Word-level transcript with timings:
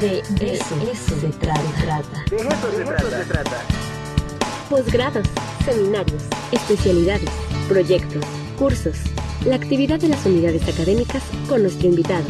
De, 0.00 0.18
eso, 0.18 1.18
se 1.18 1.28
trata. 1.28 2.24
De 2.28 2.36
eso 2.36 3.10
se 3.10 3.24
trata. 3.24 3.62
Posgrados, 4.68 5.26
seminarios, 5.64 6.22
especialidades, 6.52 7.30
proyectos, 7.66 8.22
cursos, 8.58 8.98
la 9.46 9.56
actividad 9.56 9.98
de 9.98 10.08
las 10.08 10.26
unidades 10.26 10.68
académicas 10.68 11.22
con 11.48 11.62
nuestro 11.62 11.88
invitado. 11.88 12.26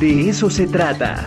De 0.00 0.28
eso 0.28 0.50
se 0.50 0.66
trata. 0.66 1.24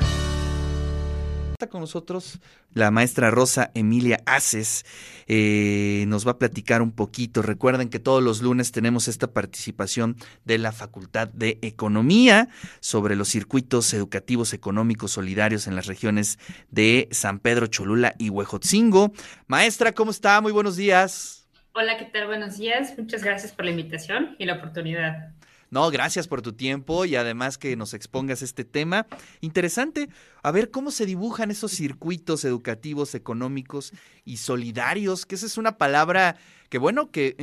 Está 1.53 1.69
con 1.69 1.79
nosotros 1.79 2.37
la 2.75 2.91
maestra 2.91 3.31
Rosa 3.31 3.71
Emilia 3.73 4.21
Aces. 4.27 4.85
Eh, 5.27 6.05
nos 6.07 6.27
va 6.27 6.33
a 6.33 6.37
platicar 6.37 6.83
un 6.83 6.91
poquito. 6.91 7.41
Recuerden 7.41 7.89
que 7.89 7.97
todos 7.97 8.21
los 8.21 8.43
lunes 8.43 8.71
tenemos 8.71 9.07
esta 9.07 9.33
participación 9.33 10.17
de 10.43 10.59
la 10.59 10.71
Facultad 10.71 11.29
de 11.29 11.57
Economía 11.63 12.49
sobre 12.81 13.15
los 13.15 13.29
circuitos 13.29 13.91
educativos 13.93 14.53
económicos 14.53 15.13
solidarios 15.13 15.65
en 15.65 15.75
las 15.75 15.87
regiones 15.87 16.37
de 16.69 17.07
San 17.11 17.39
Pedro, 17.39 17.65
Cholula 17.65 18.13
y 18.19 18.29
Huejotzingo. 18.29 19.13
Maestra, 19.47 19.93
¿cómo 19.93 20.11
está? 20.11 20.39
Muy 20.41 20.51
buenos 20.51 20.75
días. 20.75 21.47
Hola, 21.73 21.97
¿qué 21.97 22.05
tal? 22.05 22.27
Buenos 22.27 22.57
días. 22.57 22.93
Muchas 22.97 23.23
gracias 23.23 23.51
por 23.51 23.65
la 23.65 23.71
invitación 23.71 24.35
y 24.37 24.45
la 24.45 24.55
oportunidad. 24.55 25.33
No, 25.75 25.91
gracias 25.91 26.29
por 26.29 26.41
tu 26.41 26.53
tiempo 26.53 27.03
y 27.03 27.17
además 27.17 27.57
que 27.57 27.75
nos 27.75 27.93
expongas 27.93 28.41
este 28.41 28.63
tema. 28.63 29.07
Interesante. 29.41 30.07
A 30.41 30.51
ver 30.51 30.71
cómo 30.71 30.89
se 30.89 31.05
dibujan 31.05 31.51
esos 31.51 31.73
circuitos 31.73 32.45
educativos, 32.45 33.13
económicos 33.13 33.91
y 34.23 34.37
solidarios, 34.37 35.25
que 35.25 35.35
esa 35.35 35.45
es 35.45 35.57
una 35.57 35.77
palabra 35.77 36.37
que, 36.69 36.77
bueno, 36.77 37.11
que 37.11 37.35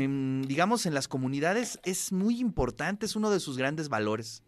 digamos 0.48 0.86
en 0.86 0.94
las 0.94 1.08
comunidades 1.08 1.78
es 1.84 2.10
muy 2.10 2.40
importante, 2.40 3.04
es 3.04 3.16
uno 3.16 3.30
de 3.30 3.38
sus 3.38 3.58
grandes 3.58 3.90
valores. 3.90 4.42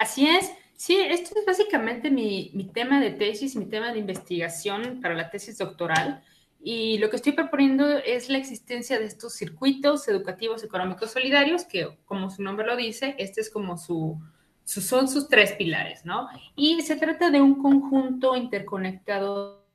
Así 0.00 0.26
es. 0.26 0.50
Sí, 0.76 0.96
esto 0.96 1.38
es 1.38 1.46
básicamente 1.46 2.10
mi, 2.10 2.50
mi 2.52 2.64
tema 2.64 3.00
de 3.00 3.12
tesis, 3.12 3.54
mi 3.54 3.66
tema 3.66 3.92
de 3.92 4.00
investigación 4.00 4.98
para 5.00 5.14
la 5.14 5.30
tesis 5.30 5.56
doctoral. 5.56 6.24
Y 6.64 6.98
lo 6.98 7.10
que 7.10 7.16
estoy 7.16 7.32
proponiendo 7.32 7.88
es 7.98 8.28
la 8.28 8.38
existencia 8.38 8.98
de 9.00 9.06
estos 9.06 9.34
circuitos 9.34 10.06
educativos 10.06 10.62
económicos 10.62 11.10
solidarios, 11.10 11.64
que 11.64 11.98
como 12.04 12.30
su 12.30 12.40
nombre 12.42 12.64
lo 12.64 12.76
dice, 12.76 13.16
este 13.18 13.40
es 13.40 13.50
como 13.50 13.76
su, 13.76 14.20
son 14.64 15.08
sus 15.08 15.28
tres 15.28 15.52
pilares, 15.52 16.04
¿no? 16.04 16.28
Y 16.54 16.80
se 16.82 16.94
trata 16.94 17.30
de 17.30 17.40
un 17.40 17.60
conjunto 17.60 18.36
interconectado 18.36 19.66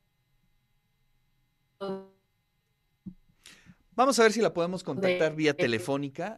Vamos 3.98 4.20
a 4.20 4.24
ver 4.24 4.32
si 4.32 4.42
la 4.42 4.54
podemos 4.54 4.84
contactar 4.84 5.36
vía 5.36 5.56
telefónica. 5.56 6.36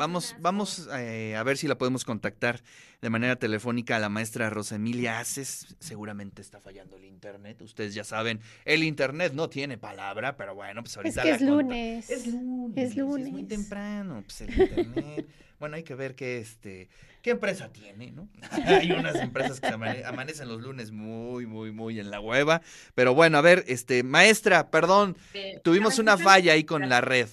Vamos, 0.00 0.34
vamos 0.40 0.88
eh, 0.98 1.36
a 1.36 1.42
ver 1.44 1.56
si 1.56 1.68
la 1.68 1.78
podemos 1.78 2.04
contactar 2.04 2.60
de 3.00 3.08
manera 3.08 3.36
telefónica 3.36 3.94
a 3.94 3.98
la 4.00 4.08
maestra 4.08 4.50
Rosa 4.50 4.74
Emilia 4.74 5.20
Aces. 5.20 5.76
Seguramente 5.78 6.42
está 6.42 6.58
fallando 6.58 6.96
el 6.96 7.04
internet. 7.04 7.62
Ustedes 7.62 7.94
ya 7.94 8.02
saben, 8.02 8.40
el 8.64 8.82
internet 8.82 9.32
no 9.32 9.48
tiene 9.48 9.78
palabra, 9.78 10.36
pero 10.36 10.56
bueno, 10.56 10.82
pues 10.82 10.96
ahorita. 10.96 11.22
Es 11.22 11.28
que 11.28 11.34
es 11.36 11.40
lunes. 11.40 12.10
Es 12.10 12.26
lunes. 12.26 12.90
Es 12.90 12.96
lunes. 12.96 13.26
Es 13.28 13.32
muy 13.32 13.44
temprano, 13.44 14.24
pues 14.26 14.40
el 14.40 14.60
internet. 14.60 15.28
bueno, 15.62 15.76
hay 15.76 15.84
que 15.84 15.94
ver 15.94 16.16
qué 16.16 16.38
este 16.38 16.88
qué 17.22 17.30
empresa 17.30 17.72
tiene, 17.72 18.10
¿no? 18.10 18.28
Hay 18.66 18.90
unas 18.90 19.14
empresas 19.14 19.60
que 19.60 19.68
amanecen 19.68 20.48
los 20.48 20.60
lunes 20.60 20.90
muy, 20.90 21.46
muy, 21.46 21.70
muy 21.70 22.00
en 22.00 22.10
la 22.10 22.18
hueva. 22.18 22.62
Pero 22.96 23.14
bueno, 23.14 23.38
a 23.38 23.42
ver, 23.42 23.62
este, 23.68 24.02
maestra, 24.02 24.72
perdón, 24.72 25.16
tuvimos 25.62 26.00
una 26.00 26.18
falla 26.18 26.54
ahí 26.54 26.64
con 26.64 26.88
la 26.88 27.00
red. 27.00 27.28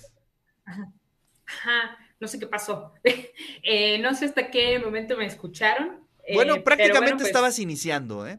Ajá, 0.64 1.98
no 2.20 2.28
sé 2.28 2.40
qué 2.40 2.46
pasó. 2.46 2.94
Eh, 3.64 3.98
no 3.98 4.14
sé 4.14 4.26
hasta 4.26 4.52
qué 4.52 4.78
momento 4.78 5.18
me 5.18 5.26
escucharon. 5.26 6.08
Eh, 6.24 6.36
bueno, 6.36 6.64
prácticamente 6.64 7.16
pues 7.16 7.30
estabas 7.30 7.58
iniciando, 7.58 8.28
¿eh? 8.28 8.38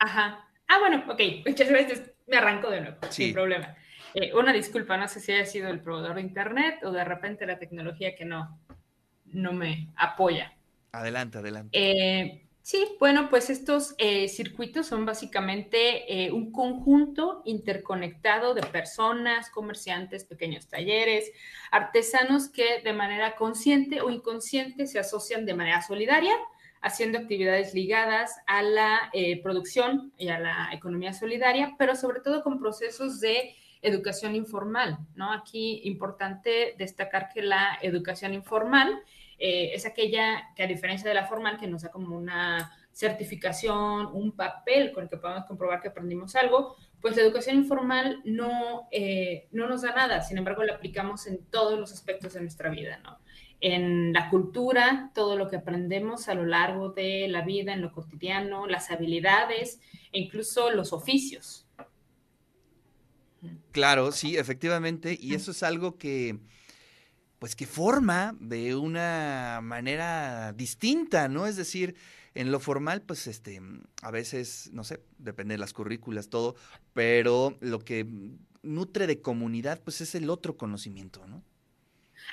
Ajá. 0.00 0.44
Ah, 0.66 0.80
bueno, 0.80 1.04
ok. 1.08 1.46
Muchas 1.46 1.70
veces 1.70 2.02
me 2.26 2.36
arranco 2.36 2.68
de 2.68 2.80
nuevo, 2.80 2.96
sin 3.10 3.32
problema. 3.32 3.76
Eh, 4.14 4.34
una 4.34 4.52
disculpa, 4.52 4.96
no 4.96 5.06
sé 5.06 5.20
si 5.20 5.32
haya 5.32 5.46
sido 5.46 5.68
el 5.68 5.80
proveedor 5.80 6.16
de 6.16 6.22
internet 6.22 6.80
o 6.82 6.90
de 6.90 7.04
repente 7.04 7.46
la 7.46 7.58
tecnología 7.58 8.16
que 8.16 8.24
no, 8.24 8.58
no 9.32 9.52
me 9.52 9.88
apoya. 9.96 10.52
Adelante, 10.92 11.38
adelante. 11.38 11.70
Eh, 11.72 12.46
sí, 12.62 12.84
bueno, 12.98 13.28
pues 13.30 13.50
estos 13.50 13.94
eh, 13.98 14.28
circuitos 14.28 14.86
son 14.86 15.04
básicamente 15.04 16.24
eh, 16.24 16.32
un 16.32 16.50
conjunto 16.50 17.42
interconectado 17.44 18.54
de 18.54 18.62
personas, 18.62 19.50
comerciantes, 19.50 20.24
pequeños 20.24 20.68
talleres, 20.68 21.30
artesanos 21.70 22.48
que 22.48 22.80
de 22.82 22.92
manera 22.92 23.36
consciente 23.36 24.00
o 24.00 24.10
inconsciente 24.10 24.86
se 24.86 24.98
asocian 24.98 25.44
de 25.46 25.54
manera 25.54 25.82
solidaria 25.82 26.32
haciendo 26.80 27.18
actividades 27.18 27.74
ligadas 27.74 28.36
a 28.46 28.62
la 28.62 29.10
producción 29.42 30.12
y 30.16 30.28
a 30.28 30.38
la 30.38 30.68
economía 30.72 31.12
solidaria, 31.12 31.74
pero 31.76 31.96
sobre 31.96 32.20
todo 32.20 32.44
con 32.44 32.60
procesos 32.60 33.18
de 33.18 33.56
educación 33.82 34.36
informal, 34.36 34.98
¿no? 35.16 35.32
Aquí 35.32 35.80
importante 35.84 36.76
destacar 36.78 37.30
que 37.34 37.42
la 37.42 37.78
educación 37.82 38.32
informal 38.32 39.02
eh, 39.38 39.70
es 39.72 39.86
aquella 39.86 40.52
que 40.56 40.64
a 40.64 40.66
diferencia 40.66 41.08
de 41.08 41.14
la 41.14 41.26
formal, 41.26 41.58
que 41.58 41.66
nos 41.66 41.82
da 41.82 41.90
como 41.90 42.16
una 42.16 42.72
certificación, 42.92 44.06
un 44.12 44.32
papel 44.32 44.92
con 44.92 45.04
el 45.04 45.08
que 45.08 45.16
podemos 45.16 45.44
comprobar 45.44 45.80
que 45.80 45.88
aprendimos 45.88 46.34
algo, 46.34 46.76
pues 47.00 47.14
la 47.14 47.22
educación 47.22 47.56
informal 47.56 48.20
no, 48.24 48.88
eh, 48.90 49.46
no 49.52 49.68
nos 49.68 49.82
da 49.82 49.94
nada, 49.94 50.20
sin 50.22 50.38
embargo 50.38 50.64
la 50.64 50.74
aplicamos 50.74 51.28
en 51.28 51.44
todos 51.46 51.78
los 51.78 51.92
aspectos 51.92 52.34
de 52.34 52.40
nuestra 52.40 52.70
vida, 52.70 52.98
¿no? 53.04 53.18
En 53.60 54.12
la 54.12 54.30
cultura, 54.30 55.12
todo 55.14 55.36
lo 55.36 55.48
que 55.48 55.56
aprendemos 55.56 56.28
a 56.28 56.34
lo 56.34 56.44
largo 56.44 56.90
de 56.90 57.28
la 57.28 57.42
vida, 57.42 57.72
en 57.72 57.82
lo 57.82 57.92
cotidiano, 57.92 58.66
las 58.66 58.90
habilidades 58.90 59.80
e 60.12 60.20
incluso 60.20 60.70
los 60.70 60.92
oficios. 60.92 61.68
Claro, 63.70 64.10
sí, 64.10 64.36
efectivamente, 64.36 65.16
y 65.20 65.34
eso 65.34 65.52
es 65.52 65.62
algo 65.62 65.98
que 65.98 66.38
pues 67.38 67.54
que 67.54 67.66
forma 67.66 68.36
de 68.40 68.74
una 68.74 69.60
manera 69.62 70.52
distinta, 70.52 71.28
¿no? 71.28 71.46
Es 71.46 71.56
decir, 71.56 71.94
en 72.34 72.52
lo 72.52 72.60
formal, 72.60 73.02
pues 73.02 73.26
este, 73.26 73.60
a 74.02 74.10
veces, 74.10 74.70
no 74.72 74.84
sé, 74.84 75.00
depende 75.18 75.54
de 75.54 75.58
las 75.58 75.72
currículas, 75.72 76.28
todo, 76.28 76.56
pero 76.94 77.56
lo 77.60 77.80
que 77.80 78.06
nutre 78.62 79.06
de 79.06 79.20
comunidad, 79.20 79.80
pues 79.82 80.00
es 80.00 80.14
el 80.14 80.30
otro 80.30 80.56
conocimiento, 80.56 81.26
¿no? 81.26 81.42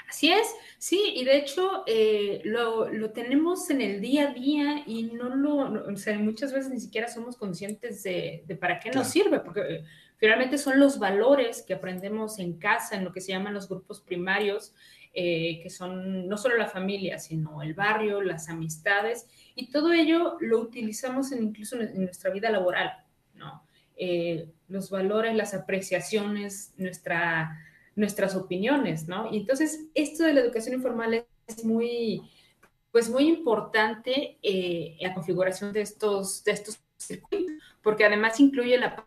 Así 0.09 0.31
es, 0.31 0.47
sí, 0.77 1.13
y 1.15 1.23
de 1.23 1.37
hecho 1.37 1.83
eh, 1.87 2.41
lo, 2.43 3.11
tenemos 3.11 3.69
en 3.69 3.81
el 3.81 4.01
día 4.01 4.29
a 4.29 4.33
día 4.33 4.83
y 4.85 5.03
no 5.03 5.35
lo, 5.35 5.91
o 5.91 5.95
sea, 5.95 6.17
muchas 6.19 6.51
veces 6.53 6.71
ni 6.71 6.79
siquiera 6.79 7.07
somos 7.07 7.37
conscientes 7.37 8.03
de, 8.03 8.43
para 8.59 8.79
qué 8.79 8.91
nos 8.91 9.07
sirve, 9.07 9.39
porque 9.39 9.83
finalmente 10.17 10.57
son 10.57 10.79
los 10.79 10.99
valores 10.99 11.63
que 11.63 11.73
aprendemos 11.73 12.39
en 12.39 12.57
casa, 12.57 12.95
en 12.95 13.03
lo 13.03 13.11
que 13.11 13.21
se 13.21 13.31
llaman 13.31 13.53
los 13.53 13.69
grupos 13.69 14.01
primarios, 14.01 14.73
eh, 15.13 15.61
que 15.63 15.69
son 15.69 16.27
no 16.27 16.37
solo 16.37 16.57
la 16.57 16.67
familia, 16.67 17.19
sino 17.19 17.61
el 17.61 17.73
barrio, 17.73 18.21
las 18.21 18.49
amistades, 18.49 19.27
y 19.55 19.71
todo 19.71 19.93
ello 19.93 20.35
lo 20.41 20.59
utilizamos 20.59 21.31
en, 21.31 21.43
incluso 21.43 21.79
en 21.79 22.03
nuestra 22.03 22.31
vida 22.31 22.49
laboral, 22.49 22.91
¿no? 23.33 23.63
Eh, 23.95 24.49
los 24.67 24.89
valores, 24.89 25.33
las 25.33 25.53
apreciaciones, 25.53 26.73
nuestra, 26.75 27.57
nuestras 27.95 28.35
opiniones, 28.35 29.07
¿no? 29.07 29.33
Y 29.33 29.37
entonces, 29.37 29.85
esto 29.93 30.25
de 30.25 30.33
la 30.33 30.41
educación 30.41 30.75
informal 30.75 31.25
es 31.47 31.63
muy, 31.63 32.21
pues 32.91 33.09
muy 33.09 33.29
importante 33.29 34.37
eh, 34.43 34.97
la 34.99 35.13
configuración 35.13 35.71
de 35.71 35.79
estos, 35.79 36.43
de 36.43 36.51
estos 36.51 36.81
circuitos, 36.97 37.55
porque 37.81 38.03
además 38.03 38.39
incluye 38.41 38.77
la 38.77 39.05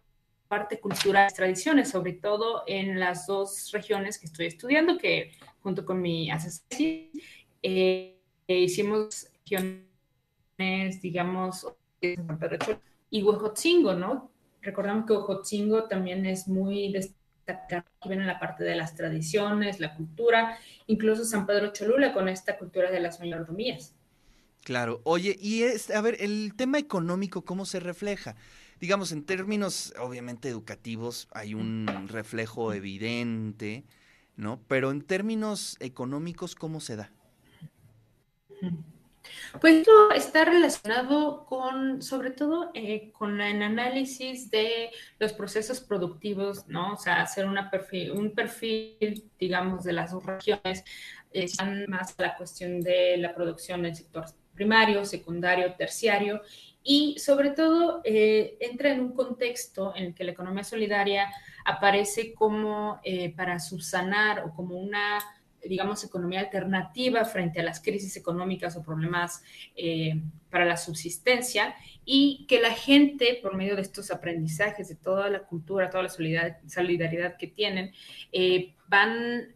parte 0.49 0.81
cultural, 0.81 1.33
tradiciones, 1.33 1.91
sobre 1.91 2.15
todo 2.15 2.65
en 2.67 2.99
las 2.99 3.27
dos 3.27 3.71
regiones 3.73 4.19
que 4.19 4.27
estoy 4.27 4.47
estudiando, 4.47 4.99
que 4.99 5.33
junto 5.61 5.85
con 5.85 6.01
mi 6.01 6.31
asesor 6.31 6.67
eh, 7.63 8.19
hicimos 8.47 9.29
regiones, 9.45 11.03
digamos, 11.03 11.67
y 13.11 13.23
Huejotzingo, 13.23 13.95
¿no? 13.95 14.31
Recordamos 14.63 15.07
que 15.07 15.13
Huejotzingo 15.13 15.85
también 15.85 16.27
es 16.27 16.49
muy 16.49 16.93
destacado 16.93 17.85
en 18.05 18.27
la 18.27 18.39
parte 18.39 18.65
de 18.65 18.75
las 18.75 18.95
tradiciones, 18.95 19.81
la 19.81 19.95
cultura, 19.95 20.59
incluso 20.87 21.25
San 21.25 21.47
Pedro 21.47 21.73
Cholula 21.73 22.13
con 22.13 22.29
esta 22.29 22.59
cultura 22.59 22.91
de 22.91 23.01
las 23.01 23.21
mayordomías. 23.21 23.95
Claro, 24.65 25.01
oye, 25.05 25.37
y 25.41 25.63
es, 25.63 25.91
a 25.91 26.01
ver, 26.01 26.17
el 26.21 26.55
tema 26.57 26.79
económico, 26.79 27.43
¿cómo 27.43 27.65
se 27.65 27.81
refleja? 27.81 28.37
Digamos, 28.81 29.13
en 29.13 29.25
términos 29.25 29.93
obviamente 29.99 30.49
educativos 30.49 31.29
hay 31.33 31.55
un 31.55 31.87
reflejo 32.09 32.73
evidente, 32.73 33.85
¿no? 34.37 34.61
Pero 34.69 34.91
en 34.91 35.03
términos 35.03 35.77
económicos, 35.81 36.55
¿cómo 36.55 36.81
se 36.81 36.97
da? 36.97 37.13
Pues 39.61 39.79
esto 39.79 40.11
está 40.13 40.45
relacionado 40.45 41.45
con, 41.47 42.03
sobre 42.03 42.31
todo, 42.31 42.71
eh, 42.75 43.13
con 43.13 43.41
el 43.41 43.63
análisis 43.63 44.51
de 44.51 44.91
los 45.19 45.33
procesos 45.33 45.81
productivos, 45.81 46.67
¿no? 46.69 46.95
O 46.95 46.97
sea, 46.97 47.23
hacer 47.23 47.47
una 47.47 47.71
perfil, 47.71 48.13
un 48.13 48.35
perfil, 48.35 49.31
digamos, 49.39 49.85
de 49.85 49.93
las 49.93 50.13
dos 50.13 50.25
regiones, 50.25 50.85
eh, 51.33 51.47
más 51.89 52.15
la 52.19 52.37
cuestión 52.37 52.81
de 52.81 53.17
la 53.19 53.35
producción 53.35 53.85
en 53.85 53.95
sector 53.95 54.27
primario, 54.59 55.05
secundario, 55.05 55.73
terciario, 55.75 56.43
y 56.83 57.17
sobre 57.19 57.51
todo 57.51 58.01
eh, 58.05 58.57
entra 58.61 58.91
en 58.91 59.01
un 59.01 59.13
contexto 59.13 59.93
en 59.95 60.07
el 60.07 60.15
que 60.15 60.25
la 60.25 60.33
economía 60.33 60.65
solidaria 60.65 61.31
aparece 61.65 62.35
como 62.35 62.99
eh, 63.05 63.33
para 63.37 63.61
subsanar 63.61 64.45
o 64.45 64.55
como 64.55 64.77
una 64.77 65.21
digamos, 65.65 66.05
economía 66.05 66.41
alternativa 66.41 67.25
frente 67.25 67.61
a 67.61 67.63
las 67.63 67.81
crisis 67.81 68.17
económicas 68.17 68.77
o 68.77 68.83
problemas 68.83 69.43
eh, 69.77 70.21
para 70.51 70.65
la 70.65 70.77
subsistencia 70.77 71.75
y 72.05 72.47
que 72.49 72.61
la 72.61 72.73
gente, 72.73 73.39
por 73.43 73.55
medio 73.57 73.77
de 73.77 73.83
estos 73.83 74.11
aprendizajes, 74.11 74.89
de 74.89 74.95
toda 74.95 75.29
la 75.29 75.41
cultura, 75.41 75.91
toda 75.91 76.05
la 76.05 76.09
solidaridad 76.09 77.37
que 77.37 77.49
tienen, 77.49 77.93
eh, 78.33 78.75
van 78.89 79.55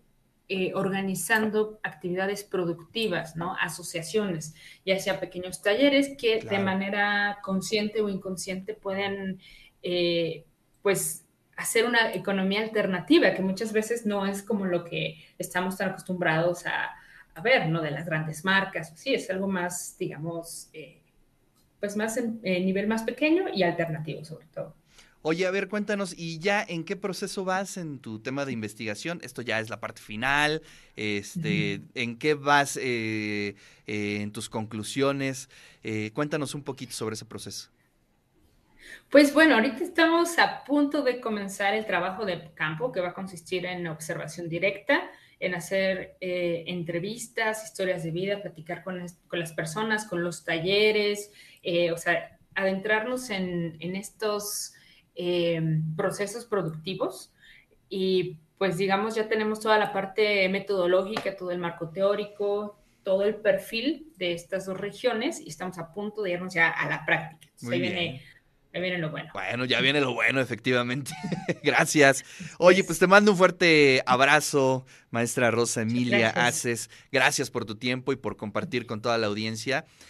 eh, 0.52 0.72
organizando 0.74 1.80
actividades 1.82 2.44
productivas, 2.44 3.36
¿no? 3.36 3.56
Asociaciones, 3.60 4.54
ya 4.84 4.98
sea 4.98 5.20
pequeños 5.20 5.62
talleres 5.62 6.16
que 6.18 6.40
de 6.40 6.58
manera 6.58 7.38
consciente 7.42 8.02
o 8.02 8.08
inconsciente 8.08 8.74
pueden, 8.74 9.40
pues, 10.82 11.24
hacer 11.56 11.86
una 11.86 12.12
economía 12.12 12.60
alternativa, 12.60 13.34
que 13.34 13.42
muchas 13.42 13.72
veces 13.72 14.06
no 14.06 14.26
es 14.26 14.42
como 14.42 14.64
lo 14.64 14.84
que 14.84 15.24
estamos 15.38 15.76
tan 15.76 15.90
acostumbrados 15.90 16.66
a, 16.66 16.96
ver, 17.42 17.68
¿no? 17.68 17.80
De 17.80 17.90
las 17.90 18.04
grandes 18.04 18.44
marcas, 18.44 18.92
sí, 18.94 19.14
es 19.14 19.30
algo 19.30 19.48
más, 19.48 19.96
digamos, 19.98 20.68
eh, 20.74 21.00
pues 21.80 21.96
más 21.96 22.18
en, 22.18 22.42
nivel 22.42 22.86
más 22.86 23.04
pequeño 23.04 23.46
y 23.52 23.62
alternativo 23.62 24.22
sobre 24.24 24.46
todo. 24.48 24.74
Oye, 25.22 25.46
a 25.46 25.50
ver, 25.50 25.68
cuéntanos, 25.68 26.14
¿y 26.16 26.40
ya 26.40 26.64
en 26.68 26.84
qué 26.84 26.96
proceso 26.96 27.44
vas 27.44 27.76
en 27.76 28.00
tu 28.00 28.18
tema 28.18 28.44
de 28.44 28.52
investigación? 28.52 29.20
Esto 29.22 29.40
ya 29.40 29.60
es 29.60 29.70
la 29.70 29.78
parte 29.78 30.02
final, 30.02 30.62
este, 30.96 31.80
¿en 31.94 32.18
qué 32.18 32.34
vas 32.34 32.76
eh, 32.76 33.54
eh, 33.86 34.18
en 34.20 34.32
tus 34.32 34.48
conclusiones? 34.48 35.48
cuéntanos 36.12 36.54
un 36.54 36.62
poquito 36.62 36.92
sobre 36.92 37.14
ese 37.14 37.24
proceso. 37.24 37.70
Pues 39.10 39.34
bueno, 39.34 39.54
ahorita 39.54 39.84
estamos 39.84 40.38
a 40.38 40.64
punto 40.64 41.02
de 41.02 41.20
comenzar 41.20 41.74
el 41.74 41.86
trabajo 41.86 42.24
de 42.24 42.50
campo 42.54 42.92
que 42.92 43.00
va 43.00 43.08
a 43.08 43.14
consistir 43.14 43.66
en 43.66 43.86
observación 43.86 44.48
directa, 44.48 45.10
en 45.38 45.54
hacer 45.54 46.16
eh, 46.20 46.64
entrevistas, 46.68 47.64
historias 47.64 48.04
de 48.04 48.10
vida, 48.10 48.40
platicar 48.40 48.82
con, 48.82 49.04
las 49.32 49.52
personas, 49.52 50.06
con 50.06 50.22
los 50.22 50.44
talleres, 50.44 51.30
eh, 51.62 51.90
o 51.90 51.98
sea, 51.98 52.38
adentrarnos 52.54 53.30
en, 53.30 53.76
estos 53.80 54.74
eh, 55.14 55.80
procesos 55.96 56.46
productivos 56.46 57.32
y 57.88 58.38
pues 58.58 58.76
digamos 58.76 59.14
ya 59.14 59.28
tenemos 59.28 59.60
toda 59.60 59.78
la 59.78 59.92
parte 59.92 60.48
metodológica, 60.48 61.36
todo 61.36 61.50
el 61.50 61.58
marco 61.58 61.88
teórico, 61.88 62.78
todo 63.02 63.24
el 63.24 63.34
perfil 63.36 64.12
de 64.16 64.32
estas 64.32 64.66
dos 64.66 64.78
regiones 64.78 65.40
y 65.40 65.48
estamos 65.48 65.78
a 65.78 65.92
punto 65.92 66.22
de 66.22 66.30
irnos 66.32 66.54
ya 66.54 66.68
a 66.68 66.88
la 66.88 67.04
práctica. 67.04 67.52
Viene 67.60 68.22
ya 68.72 68.80
viene 68.80 68.98
lo 68.98 69.10
bueno. 69.10 69.30
Bueno, 69.34 69.66
ya 69.66 69.80
viene 69.82 70.00
lo 70.00 70.14
bueno, 70.14 70.40
efectivamente. 70.40 71.12
Gracias. 71.62 72.24
Oye, 72.58 72.82
pues 72.84 72.98
te 72.98 73.06
mando 73.06 73.32
un 73.32 73.36
fuerte 73.36 74.02
abrazo, 74.06 74.86
maestra 75.10 75.50
Rosa 75.50 75.82
Emilia 75.82 76.30
Haces. 76.30 76.88
Gracias 77.10 77.50
por 77.50 77.66
tu 77.66 77.74
tiempo 77.74 78.12
y 78.12 78.16
por 78.16 78.36
compartir 78.36 78.86
con 78.86 79.02
toda 79.02 79.18
la 79.18 79.26
audiencia. 79.26 79.84